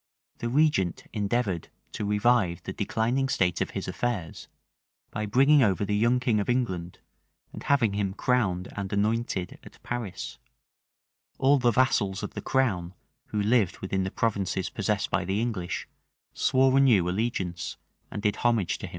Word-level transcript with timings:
{1430.} 0.39 0.49
The 0.49 0.63
regent 0.63 1.11
endeavored 1.13 1.67
to 1.91 2.05
revive 2.05 2.63
the 2.63 2.73
declining 2.73 3.29
state 3.29 3.61
of 3.61 3.69
his 3.77 3.87
affairs, 3.87 4.47
by 5.11 5.27
bringing 5.27 5.61
over 5.61 5.85
the 5.85 5.95
young 5.95 6.19
king 6.19 6.39
of 6.39 6.49
England, 6.49 6.97
and 7.53 7.61
having 7.61 7.93
him 7.93 8.15
crowned 8.15 8.67
and 8.75 8.91
anointed 8.91 9.59
at 9.63 9.77
Paris,[] 9.83 10.39
All 11.37 11.59
the 11.59 11.69
vassals 11.69 12.23
of 12.23 12.33
the 12.33 12.41
crown 12.41 12.95
who 13.27 13.39
lived 13.39 13.77
within 13.77 14.03
the 14.03 14.09
provinces 14.09 14.71
possessed 14.71 15.11
by 15.11 15.23
the 15.23 15.39
English, 15.39 15.87
swore 16.33 16.75
anew 16.75 17.07
allegiance, 17.07 17.77
and 18.09 18.23
did 18.23 18.37
homage 18.37 18.79
to 18.79 18.87
him. 18.87 18.89